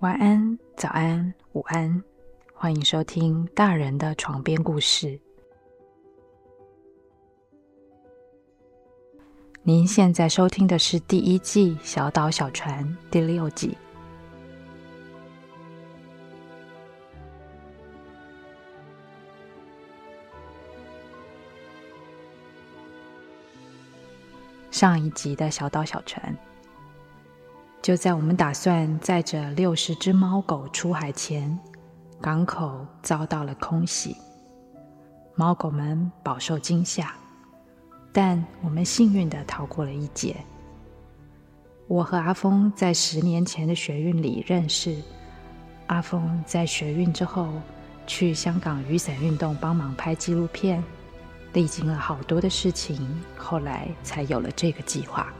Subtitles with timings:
[0.00, 2.02] 晚安，早安，午安，
[2.52, 5.18] 欢迎收听大人的床边故事。
[9.62, 13.74] 您现在收听的是第一季《小岛小船》第六集。
[24.70, 26.36] 上一集的小岛小船。
[27.86, 31.56] 就在我们打算载着六十只猫狗出海前，
[32.20, 34.16] 港口遭到了空袭，
[35.36, 37.14] 猫狗们饱受惊吓，
[38.12, 40.34] 但我们幸运地逃过了一劫。
[41.86, 45.00] 我和阿峰在十年前的学运里认识，
[45.86, 47.52] 阿峰在学运之后
[48.04, 50.82] 去香港雨伞运动帮忙拍纪录片，
[51.52, 55.32] 历经了好多的事情，后来才有了这个计划。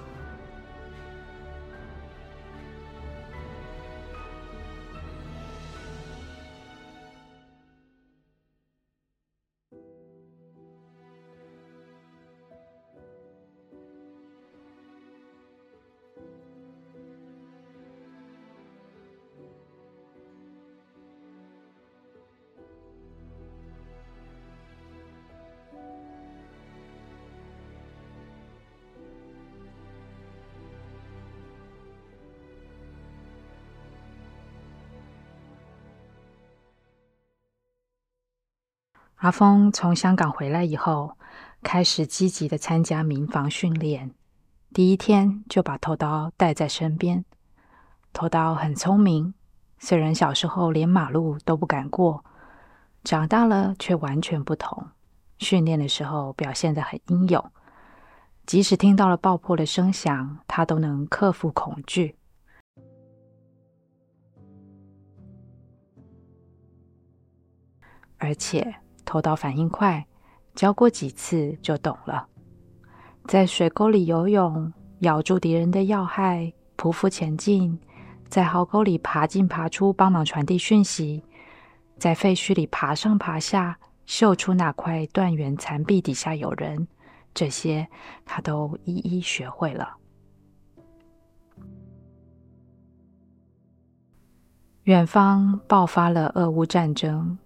[39.17, 41.17] 阿峰从香港回来以后，
[41.63, 44.11] 开始积极的参加民防训练。
[44.75, 47.25] 第一天就把头刀带在身边。
[48.13, 49.33] 头刀很聪明，
[49.79, 52.23] 虽然小时候连马路都不敢过，
[53.05, 54.89] 长大了却完全不同。
[55.39, 57.53] 训练的时候表现得很英勇，
[58.45, 62.17] 即使听到了爆破的声响，他都能克服恐惧。
[68.19, 68.77] 而且。
[69.07, 70.07] 头刀反应快，
[70.55, 72.29] 教过几次就懂了。
[73.27, 77.79] 在水沟里游泳，咬住敌人的要害，匍匐前进；
[78.29, 81.23] 在壕沟里爬进爬出，帮忙传递讯息；
[81.97, 86.87] 在废墟里爬上爬下，嗅出哪块断垣残壁底下有人，
[87.33, 87.89] 这些
[88.25, 89.97] 他都一一学会了。
[94.85, 97.37] 远方爆发了俄乌战争。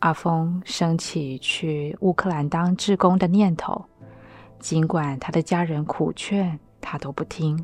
[0.00, 3.84] 阿峰升起去乌克兰当志工的念头，
[4.58, 7.62] 尽管他的家人苦劝，他都不听。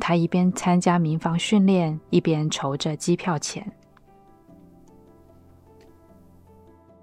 [0.00, 3.70] 他一边参加民防训练，一边筹着机票钱。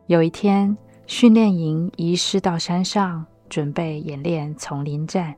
[0.07, 0.75] 有一天，
[1.05, 5.35] 训练营移师到山上，准备演练丛林战。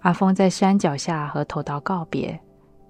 [0.00, 2.40] 阿峰在山脚下和头刀告别，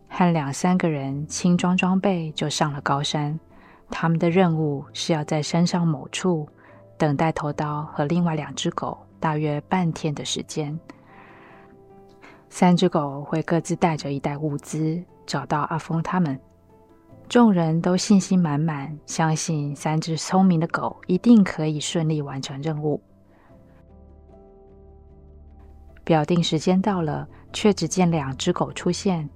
[0.09, 3.37] 和两三个人轻装装备就上了高山。
[3.91, 6.49] 他们的任务是要在山上某处
[6.97, 10.79] 等待头刀和另外两只狗，大约半天的时间。
[12.49, 16.39] 三只狗会各自带着一袋物资找到阿峰他们。
[17.29, 23.01] 众人都信心满满，相信三只聪明的狗一定可以顺利完成任务。
[26.03, 29.31] 表定时间到了，却只见两只狗出现，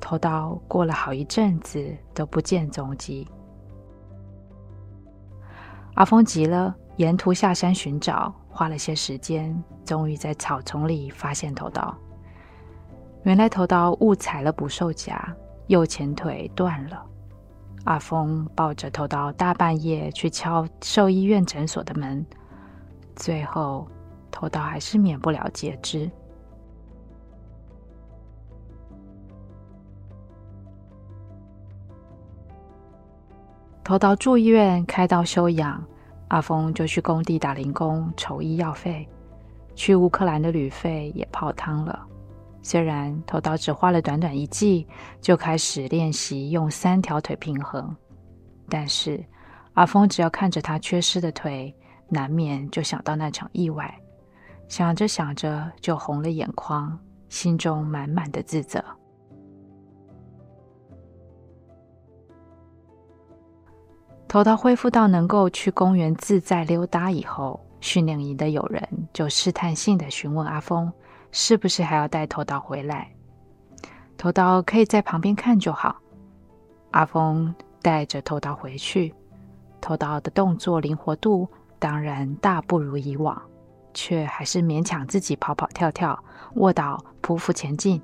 [0.00, 1.84] 头刀过了好一阵子
[2.14, 3.26] 都不见踪迹。
[6.00, 11.94] 阿峰急了，沿途下山寻找，花了些时间，终于在草丛里发现头刀。
[13.24, 17.04] 原来头刀误踩了捕兽夹，右前腿断了。
[17.84, 22.24] 阿峰抱着头刀，大半夜去敲兽医院诊所的门，
[23.14, 23.86] 最后
[24.30, 26.10] 头刀还是免不了截肢。
[33.84, 35.82] 头刀住院开刀休养，
[36.30, 39.06] 阿峰就去工地打零工筹医药费，
[39.74, 42.06] 去乌克兰的旅费也泡汤了。
[42.62, 44.86] 虽然头刀只花了短短一季
[45.20, 47.94] 就开始练习用三条腿平衡，
[48.68, 49.24] 但是
[49.74, 51.74] 阿峰只要看着他缺失的腿，
[52.08, 53.92] 难免就想到那场意外，
[54.68, 56.96] 想着想着就红了眼眶，
[57.28, 58.84] 心中满满的自责。
[64.30, 70.92] 头刀恢复到能够去公园自在溜达以后，训练营的友人就试探性的询问阿峰，
[71.32, 73.10] 是不是还要带头刀回来？
[74.16, 75.96] 头刀可以在旁边看就好。
[76.92, 79.12] 阿峰带着头刀回去，
[79.80, 81.48] 头刀的动作灵活度
[81.80, 83.42] 当然大不如以往，
[83.92, 86.16] 却还是勉强自己跑跑跳跳、
[86.54, 88.00] 卧倒、匍匐前进。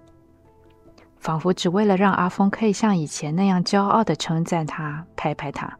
[1.18, 5.78] 仿佛只为了让阿峰可以像以前那样骄傲地称赞他、拍拍他。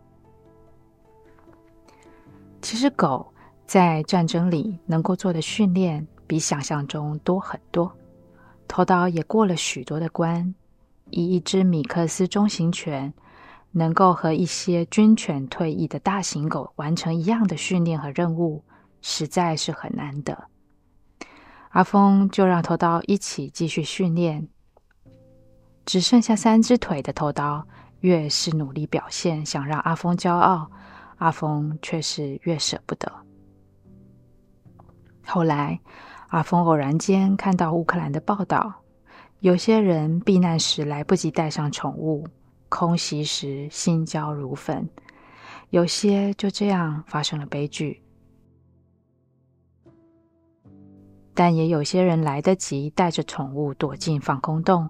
[2.69, 3.33] 其实，狗
[3.65, 7.97] 在战争里能够做的训练比想象中多很多。
[8.67, 10.53] 头刀也过了许多的关，
[11.11, 13.15] 以一只米克斯中型犬
[13.71, 18.65] 能够和一些军犬退役的大型狗完成一样的训练和任务，
[19.01, 20.49] 实在是很难得。
[21.69, 24.49] 阿峰就让头刀一起继续训练。
[25.85, 27.65] 只剩下三只腿的头刀，
[28.01, 30.69] 越是努力表现，想让阿峰骄傲，
[31.17, 33.11] 阿峰却是越舍不得。
[35.25, 35.81] 后来，
[36.29, 38.73] 阿峰偶然间看到乌克兰的报道，
[39.41, 42.27] 有些人避难时来不及带上宠物，
[42.69, 44.89] 空袭时心焦如焚，
[45.71, 48.03] 有些就这样发生了悲剧。
[51.35, 54.89] 但也有些人来得及带着宠物躲进防空洞。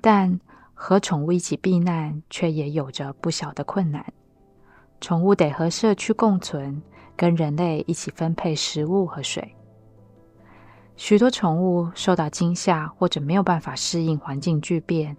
[0.00, 0.38] 但
[0.74, 4.12] 和宠物一起避难，却也有着不小的困难。
[5.00, 6.82] 宠物得和社区共存，
[7.16, 9.54] 跟人类一起分配食物和水。
[10.96, 15.16] 许多宠物受到惊吓，或者没有办法适应环境巨变，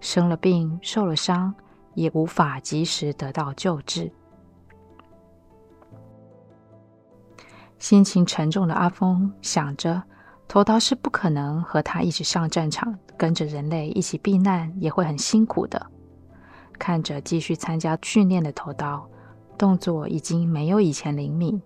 [0.00, 1.54] 生了病、受了伤，
[1.94, 4.12] 也无法及时得到救治。
[7.78, 10.02] 心情沉重的阿峰想着。
[10.48, 15.86] 头刀是不可能和他一起上战场，跟着人类一起避难，也会很辛苦的。
[16.78, 19.08] 看着继续参加训练的头刀，
[19.62, 21.62] 动作已经没有以前灵敏。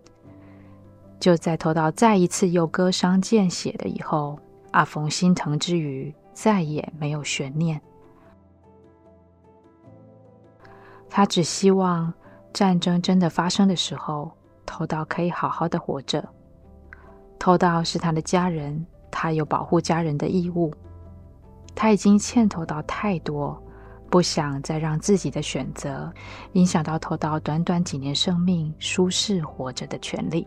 [1.18, 4.38] 就在头岛再一次又割伤见血的以后，
[4.72, 7.80] 阿峰心疼之余，再也没有悬念。
[11.08, 12.12] 他只希望
[12.52, 14.30] 战争真的发生的时候，
[14.66, 16.22] 头岛可以好好的活着。
[17.38, 20.70] 偷盗是他的家人，他有保护家人的义务。
[21.74, 23.58] 他已经欠偷盗太多，
[24.08, 26.12] 不想再让自己的选择
[26.52, 30.46] 影响到头岛短短几年生命舒适活着的权利。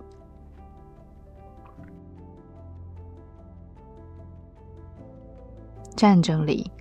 [5.96, 6.72] 战争里，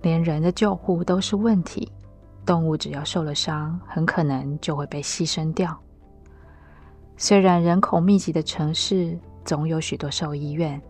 [0.00, 1.92] 连人的救护都是问题，
[2.46, 5.78] 动物只要受了伤，很可能就会被牺牲掉。
[7.16, 10.80] 虽然人口密集的城市，总有许多兽医院，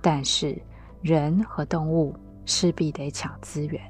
[0.00, 0.56] 但是
[1.02, 2.14] 人和动物
[2.46, 3.82] 势必得抢资源。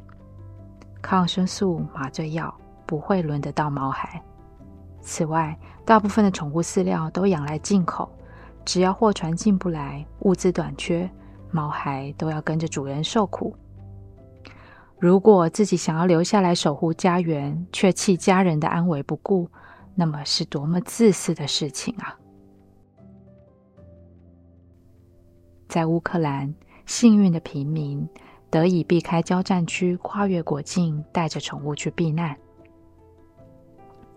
[1.01, 2.55] 抗生素、麻醉药
[2.87, 4.23] 不会轮得到毛孩。
[5.01, 8.11] 此外，大部分的宠物饲料都仰赖进口，
[8.65, 11.11] 只要货船进不来，物资短缺，
[11.51, 13.57] 毛孩都要跟着主人受苦。
[14.99, 19.49] 如果自己想要留下来守护家园，却弃家人的安危不顾，
[19.95, 22.15] 那么是多么自私的事情啊！
[25.67, 26.55] 在乌克兰，
[26.85, 28.07] 幸运的平民
[28.51, 32.37] 得以避开交战区，跨越国境，带着宠物去避难。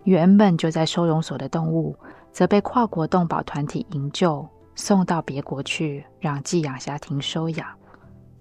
[0.03, 1.95] 原本就在收容所的动物，
[2.31, 4.45] 则被跨国动保团体营救，
[4.75, 7.67] 送到别国去，让寄养家庭收养。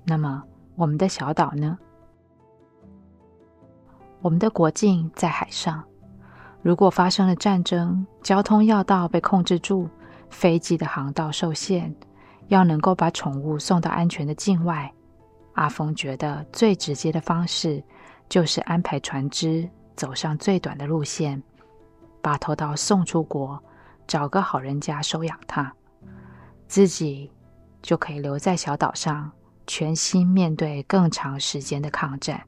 [0.04, 0.42] 那么，
[0.74, 1.78] 我们的小岛呢？
[4.20, 5.84] 我们的国境在海上，
[6.62, 9.88] 如果发生了战争，交通要道被控制住，
[10.30, 11.94] 飞机的航道受限。
[12.48, 14.92] 要能够把宠物送到安全的境外，
[15.54, 17.82] 阿峰觉得最直接的方式
[18.28, 21.42] 就是安排船只走上最短的路线，
[22.20, 23.62] 把头刀送出国，
[24.06, 25.74] 找个好人家收养他，
[26.66, 27.30] 自己
[27.82, 29.30] 就可以留在小岛上，
[29.66, 32.42] 全心面对更长时间的抗战。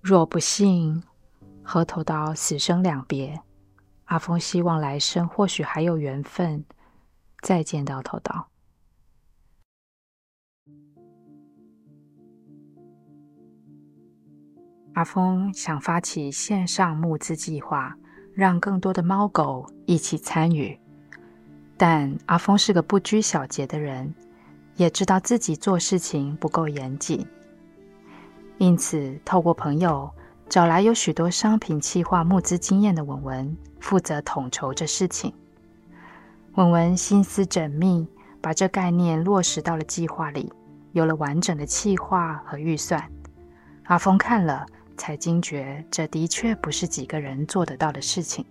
[0.00, 1.02] 若不幸
[1.62, 3.40] 和头刀死生两别。
[4.06, 6.62] 阿峰希望来生或许还有缘分
[7.40, 8.51] 再见到头刀。
[14.94, 17.96] 阿峰想发起线上募资计划，
[18.34, 20.78] 让更多的猫狗一起参与。
[21.76, 24.14] 但阿峰是个不拘小节的人，
[24.76, 27.26] 也知道自己做事情不够严谨，
[28.58, 30.10] 因此透过朋友。
[30.48, 35.32] 找来有许多商品企划募资经验的文文，负责统筹这事情。
[36.56, 38.06] 文文心思缜密，
[38.42, 40.52] 把这概念落实到了计划里，
[40.92, 43.02] 有了完整的企划和预算。
[43.84, 48.44] 阿峰看了，才惊觉这的确不是几个人做得到的事情。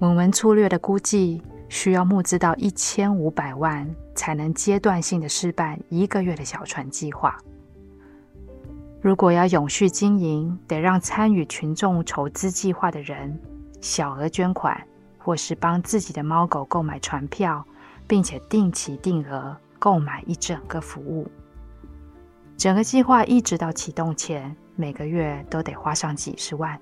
[0.00, 7.38] 文文粗略的估计，需要募资到一千五百万，才能阶段性的试办一个月的小船计划。
[9.02, 13.38] 如果要永续经营，得让参与群众筹资计划的人
[13.80, 14.78] 小额捐款，
[15.16, 17.64] 或是帮自己的猫狗购买船票，
[18.06, 21.26] 并且定期定额购买一整个服务。
[22.58, 26.80] 整个计划一直到启动前，每个月都得花上几十万。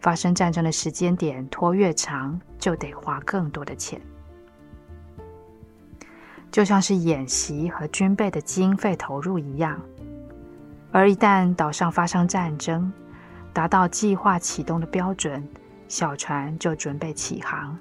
[0.00, 4.00] 发生战争的时间点拖越长，就得花更多的钱。
[6.52, 9.80] 就像是演习和军备的经费投入一样。
[10.92, 12.92] 而一旦岛上发生战争，
[13.52, 15.42] 达到计划启动的标准，
[15.88, 17.76] 小船就准备起航。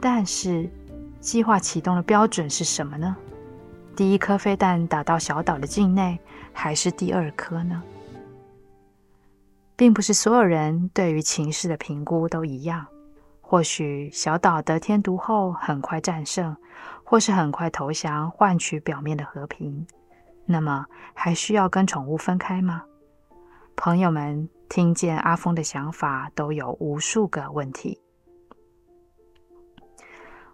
[0.00, 0.70] 但是，
[1.20, 3.14] 计划启动的标准是什么呢？
[3.96, 6.18] 第一颗飞弹打到小岛的境内，
[6.52, 7.82] 还是第二颗呢？
[9.76, 12.86] 并不是所有人对于情势的评估都一样。
[13.40, 16.56] 或许小岛得天独厚，很快战胜，
[17.04, 19.86] 或是很快投降，换取表面的和平。
[20.46, 22.82] 那么，还需要跟宠物分开吗？
[23.76, 28.00] 朋友们听见阿峰的想法，都有无数个问题。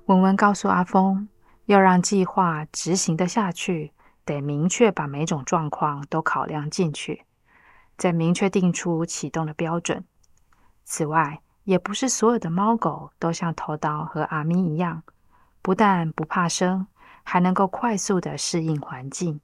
[0.06, 1.28] 文文告诉阿峰。
[1.66, 3.92] 要让计划执行得下去，
[4.24, 7.24] 得明确把每种状况都考量进去，
[8.00, 10.02] 再明确定出启动的标准。
[10.84, 15.02] 此外，也不是所有的猫狗都像头刀和阿咪一样，
[15.60, 16.86] 不但不怕生，
[17.22, 19.42] 还能够快速的适应环境。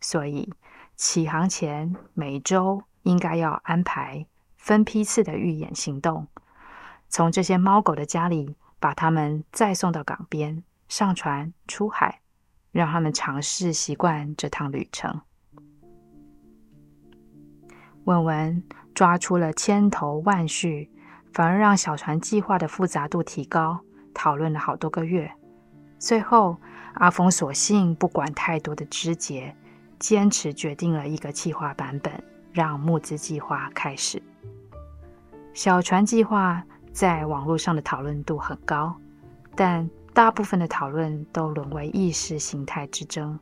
[0.00, 0.54] 所以，
[0.94, 4.24] 起航前每周应该要安排
[4.56, 6.28] 分批次的预演行动，
[7.08, 10.62] 从这些猫狗的家里把它们再送到港边。
[10.86, 12.20] 上船出海，
[12.70, 15.22] 让他们尝试习惯这趟旅程。
[18.08, 18.62] 文文
[18.94, 20.90] 抓出了千头万绪，
[21.34, 23.80] 反而让小船计划的复杂度提高。
[24.14, 25.30] 讨论了好多个月，
[25.98, 26.56] 最后
[26.94, 29.54] 阿峰索性不管太多的枝节，
[29.98, 32.10] 坚持决定了一个计划版本，
[32.50, 34.22] 让募资计划开始。
[35.52, 38.96] 小船计划在网络上的讨论度很高，
[39.54, 43.38] 但大部分的讨论都沦为意识形态之争，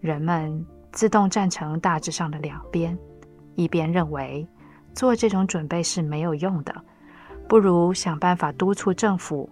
[0.00, 2.96] 人们自动站成大致上的两边，
[3.54, 4.46] 一边认为
[4.94, 6.74] 做这种准备是没有用的，
[7.48, 9.48] 不如想办法督促政府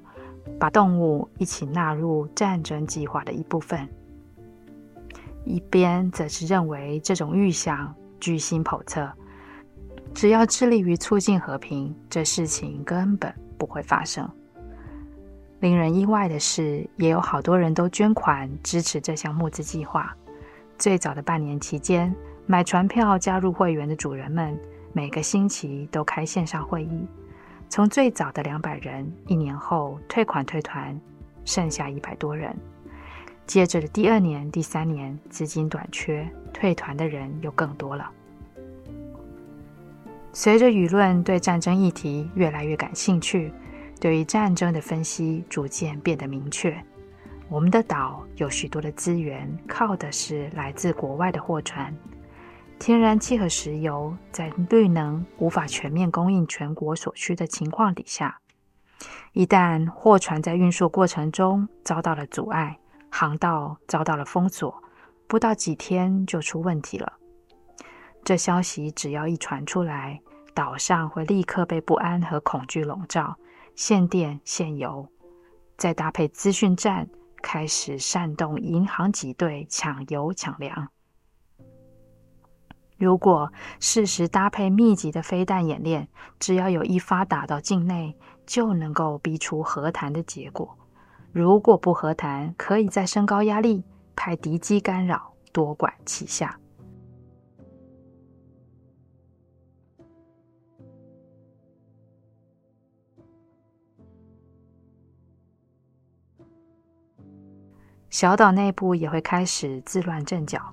[0.59, 3.87] 把动物一起纳入战争计划的一部分；
[5.44, 9.11] 一边则是认为这种预想居心叵测，
[10.14, 14.28] 只要致力于促进和平，这事情根本不会发生。
[15.61, 20.12] 令人意外的是，也有好多人都捐款支持这项募资计划。
[20.76, 22.12] 最早的半年期间，
[22.46, 24.58] 买船票加入会员的主人们，
[24.92, 27.06] 每个星期都开线上会议。
[27.68, 31.00] 从最早的两百人，一年后退款退团，
[31.44, 32.54] 剩下一百多人。
[33.46, 38.11] 接着的第二年、第三年，资金短缺，退团的人又更多了。
[40.32, 43.52] 随着舆论对战争议题越来越感兴趣。
[44.00, 46.76] 对于战争的分析逐渐变得明确。
[47.49, 51.94] 我们的岛有许多的资源，靠的是来自国外的货船。
[52.82, 58.40] 天然气和石油在绿能无法全面供应全国所需的情况底下，
[59.34, 62.76] 一旦货船在运输过程中遭到了阻碍，
[63.08, 64.82] 航道遭到了封锁，
[65.28, 67.12] 不到几天就出问题了。
[68.24, 70.20] 这消息只要一传出来，
[70.52, 73.36] 岛上会立刻被不安和恐惧笼罩。
[73.76, 75.06] 限电限油，
[75.78, 77.08] 再搭配资讯站，
[77.40, 80.88] 开始煽动银行挤兑抢油抢粮。
[83.02, 86.06] 如果适时搭配密集的飞弹演练，
[86.38, 88.16] 只要有一发打到境内，
[88.47, 90.78] 就能够逼出和谈的结果。
[91.32, 93.82] 如果不和谈，可以再升高压力，
[94.14, 96.56] 派敌机干扰，多管齐下。
[108.11, 110.73] 小岛内部也会开始自乱阵脚。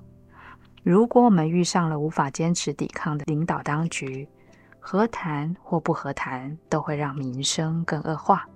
[0.82, 4.26] 如果我们遇上了无法坚持抵抗的领导当局，
[4.78, 8.48] 和谈或不和谈都会让民生更恶化。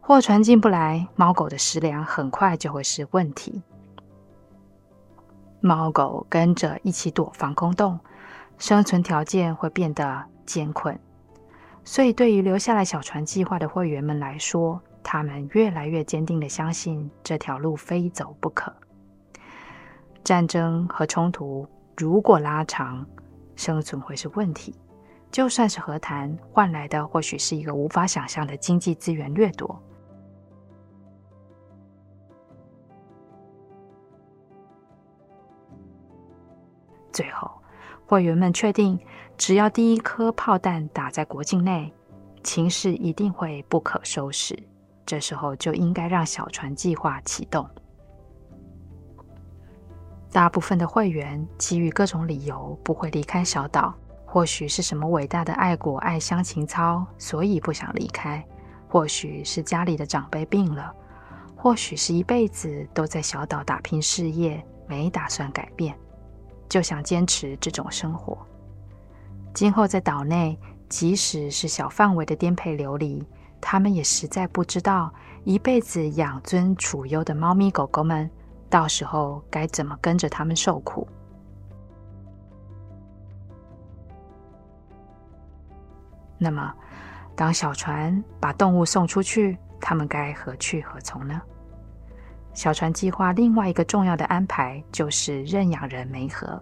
[0.00, 3.62] 货船进不来，猫狗的食粮很快就会是问题。
[5.60, 7.98] 猫狗跟着一起躲防空洞，
[8.58, 10.98] 生存条件会变得艰困。
[11.84, 18.70] 所以，对于留下来小船计划的会员们来说，他们越来越坚定的相信这条路非走不可。
[20.24, 23.06] 战争和冲突如果拉长，
[23.54, 24.74] 生存会是问题。
[25.30, 29.78] 就算是和谈，换来的或许是一个无法想象的经济资源掠夺。
[37.12, 37.50] 最后，
[38.06, 38.98] 会员们确定，
[39.36, 41.92] 只要第一颗炮弹打在国境内，
[42.42, 44.58] 情势一定会不可收拾。
[45.04, 47.68] 这时候就应该让小船计划启动。
[50.34, 53.94] 大部分的会员基于各种理由不会离开小岛，
[54.26, 58.42] 或许是什么伟大的爱国爱乡情操，所以不想离开；
[58.88, 60.92] 或许是家里的长辈病了；
[61.54, 65.96] 或许是一辈子都在小岛打拼事业，没打算改变，
[66.68, 68.36] 就想坚持这种生活。
[69.54, 73.24] 今后在岛内，即使是小范围的颠沛流离，
[73.60, 75.14] 他们也实在不知道
[75.44, 78.28] 一辈子养尊处优的猫咪狗狗们。
[78.74, 81.06] 到时候该怎么跟着他们受苦？
[86.36, 86.74] 那么，
[87.36, 91.40] 当小船把动物送出去，他们该何去何从呢？
[92.52, 96.60] 小船计划另外一个重要的安排就是认养人媒合。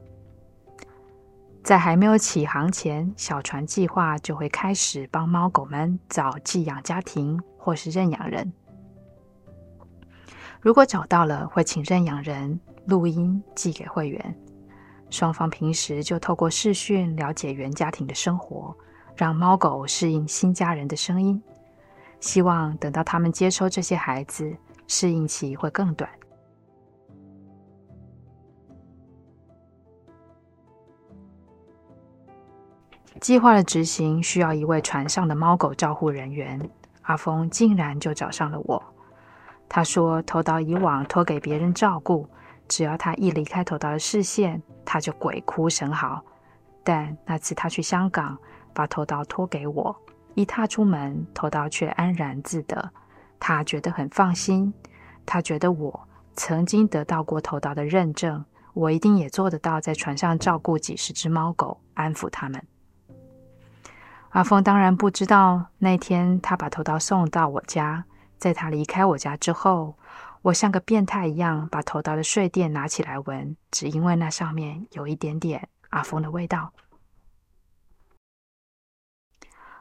[1.65, 8.53] 在还没有起航前，小船计划就会开始帮猫狗们找寄养家庭或是认养人。
[10.63, 14.35] 如果找到了，会请认养人录音寄给会员，
[15.11, 18.73] 双方平时就透过视讯了解原家庭的生活，
[19.17, 21.43] 让猫狗适应新家人的声音。
[22.21, 26.09] 希望等到他们接收这些孩子，适应期会更短。
[33.21, 36.71] 计划的执行需要一位船上的猫狗照护人员，
[37.03, 38.81] 阿峰竟然就找上了我。
[39.75, 42.29] 他说：“头岛以往托给别人照顾，
[42.69, 46.23] 只要他一离开头岛的视线，他就鬼哭神嚎。
[46.85, 48.37] 但那次他去香港，
[48.75, 49.97] 把头岛托给我，
[50.35, 52.91] 一踏出门，头岛却安然自得。
[53.41, 54.75] 他觉得很放心，
[55.25, 62.63] 他觉得我曾经得到过头岛的认证，我一定也做得到，在船上照顾几十只猫狗，安抚他们。”
[64.33, 68.05] 阿峰当然不知道，那天他把头刀送到我家。
[68.43, 69.95] 在他离开我家之后，
[70.43, 76.73] 我像个变态一样把头岛的睡垫拿起来闻，只因为那上面有一点点阿峰的味道。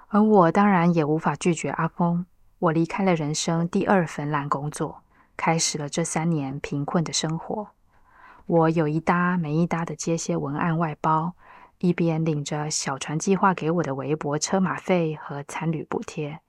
[0.10, 2.24] 而我当然也无法拒绝阿峰。
[2.60, 5.02] 我离开了人生第二份烂工作，
[5.36, 7.70] 开始了这三年贫困的生活。
[8.46, 11.34] 我有一搭没一搭的接些文案外包，
[11.80, 16.42] 一边领着小船计划给我的微薄车马费和餐旅补贴。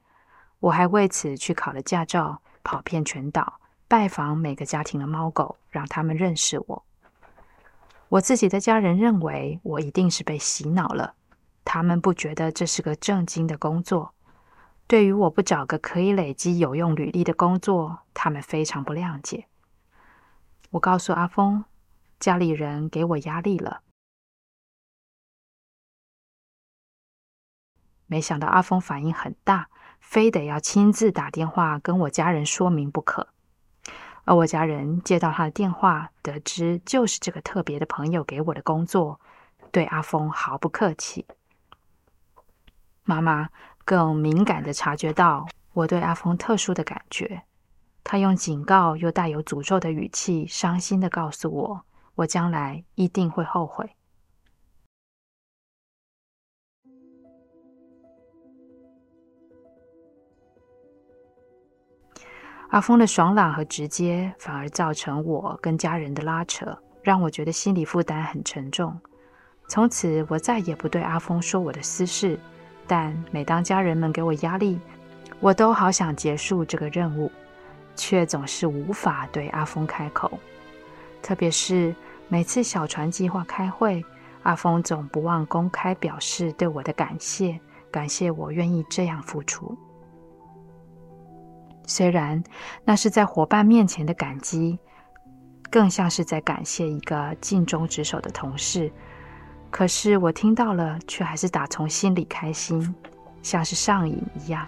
[0.62, 6.84] 我还为此去考了驾照，跑遍全岛，拜访每个家庭的猫狗，让他们认识我。
[8.08, 11.16] 我自己的家人认为我一定是被洗脑了，
[11.64, 14.14] 他们不觉得这是个正经的工作。
[14.86, 19.48] 对于我不找个可以累积有用履历的工作，他们非常不谅解。
[20.70, 21.64] 我告诉阿峰，
[22.20, 23.82] 家里人给我压力了。
[28.06, 29.68] 没想到阿峰反应很大。
[30.12, 33.28] 非得要亲自打电话跟我家人说明不可，
[34.24, 39.18] 而我家人接到他的电话，得知就是这个特别的朋友给我的工作，
[39.70, 41.26] 对阿峰毫不客气。
[43.04, 43.48] 妈妈
[43.86, 47.44] 更敏感的察觉到我对阿峰特殊的感觉，
[48.04, 51.84] 她用警告又带有诅咒的语气，伤心的告诉我，
[52.16, 53.96] 我将来一定会后悔。
[62.72, 68.98] 阿峰的爽朗和直接，反而造成我跟家人的拉扯，让我觉得心理负担很沉重。
[69.68, 72.40] 从此，我再也不对阿峰说我的私事。
[72.86, 74.80] 但每当家人们给我压力，
[75.38, 77.30] 我都好想结束这个任务，
[77.94, 80.40] 却总是无法对阿峰开口。
[81.20, 81.94] 特别是
[82.26, 84.02] 每次小船计划开会，
[84.44, 89.76] 阿峰总不忘公开表示对我的感谢，感谢我愿意这样付出。
[91.92, 92.42] 虽然
[92.86, 94.78] 那是在伙伴面前的感激，
[95.70, 98.90] 更像是在感谢一个尽忠职守的同事，
[99.70, 102.94] 可是我听到了，却还是打从心里开心，
[103.42, 104.66] 像是上瘾一样。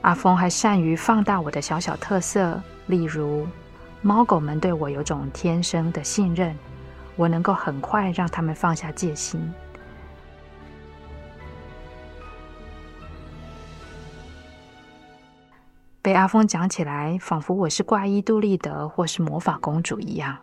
[0.00, 3.46] 阿峰还善于放大我的小小特色，例如
[4.00, 6.56] 猫狗们对我有种天生的信任，
[7.14, 9.52] 我能够很快让他们放下戒心。
[16.08, 20.38] 被阿峰讲起来，仿佛我是怪医杜立德或是魔法公主一样。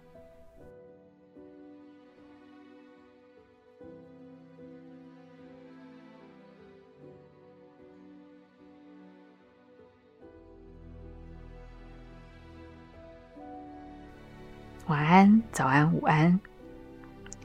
[14.86, 16.40] 晚安，早安，午安。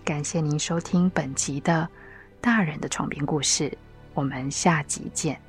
[0.04, 1.88] 感谢您收听本集的
[2.38, 3.70] 《大人的床边故事》，
[4.12, 5.40] 我们下集见。